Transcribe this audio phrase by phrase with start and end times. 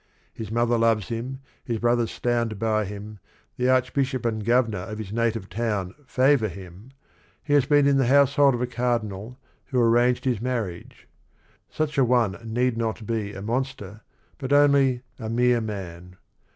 [0.33, 3.19] His mother loves him, his brothers stand by him,
[3.55, 6.89] the Archbishop and Governor of his native town favor him,
[7.43, 11.07] he has been in the house hold of a cardinal who arranged his marriage.
[11.69, 14.01] Such an one need not be a "monster"
[14.39, 16.15] but only "a mere man."